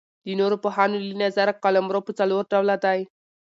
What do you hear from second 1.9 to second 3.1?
پر څلور ډوله دئ.